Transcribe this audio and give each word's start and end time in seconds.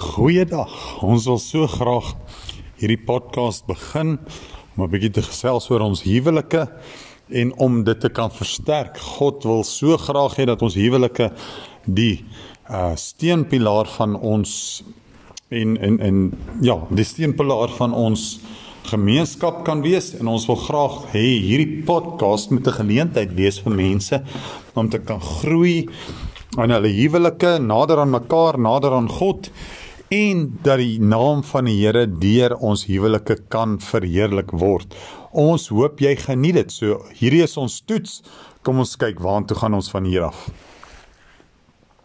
Goeiedag. 0.00 1.02
Ons 1.04 1.26
wil 1.28 1.36
so 1.36 1.66
graag 1.68 2.14
hierdie 2.80 3.02
podcast 3.04 3.66
begin 3.68 4.14
om 4.72 4.84
'n 4.84 4.90
bietjie 4.90 5.10
te 5.12 5.22
gesels 5.22 5.68
oor 5.68 5.80
ons 5.84 6.02
huwelike 6.02 6.62
en 7.28 7.52
om 7.60 7.84
dit 7.84 8.00
te 8.00 8.08
kan 8.08 8.30
versterk. 8.30 8.96
God 8.96 9.44
wil 9.44 9.62
so 9.62 9.98
graag 9.98 10.38
hê 10.38 10.46
dat 10.46 10.62
ons 10.62 10.74
huwelike 10.74 11.32
die 11.84 12.24
uh 12.70 12.96
steunpilaar 12.96 13.86
van 13.98 14.16
ons 14.16 14.82
en 15.50 15.76
en 15.76 16.00
en 16.00 16.32
ja, 16.62 16.80
die 16.90 17.04
steunpilaar 17.04 17.68
van 17.68 17.92
ons 17.92 18.40
gemeenskap 18.82 19.64
kan 19.64 19.82
wees 19.82 20.14
en 20.14 20.26
ons 20.28 20.46
wil 20.46 20.56
graag 20.56 21.12
hê 21.12 21.26
hierdie 21.44 21.84
podcast 21.84 22.50
moet 22.50 22.66
'n 22.66 22.80
geleentheid 22.80 23.34
wees 23.34 23.60
vir 23.60 23.72
mense 23.72 24.22
om 24.74 24.88
te 24.88 24.98
kan 24.98 25.20
groei 25.20 25.88
in 26.58 26.70
hulle 26.70 26.88
huwelike, 26.88 27.58
nader 27.58 27.98
aan 27.98 28.10
mekaar, 28.10 28.58
nader 28.58 28.92
aan 28.92 29.08
God 29.08 29.50
en 30.10 30.58
dat 30.62 30.80
die 30.82 30.98
naam 30.98 31.44
van 31.46 31.68
die 31.70 31.76
Here 31.78 32.02
deur 32.10 32.56
ons 32.58 32.82
huwelike 32.88 33.36
kan 33.48 33.78
verheerlik 33.78 34.50
word. 34.50 34.96
Ons 35.30 35.68
hoop 35.70 36.02
jy 36.02 36.16
geniet 36.18 36.58
dit. 36.58 36.72
So 36.74 36.98
hierdie 37.14 37.44
is 37.46 37.54
ons 37.60 37.78
toets. 37.86 38.18
Kom 38.66 38.82
ons 38.82 38.96
kyk 38.98 39.22
waartoe 39.22 39.56
gaan 39.60 39.78
ons 39.78 39.90
van 39.94 40.08
hier 40.10 40.26
af. 40.26 40.48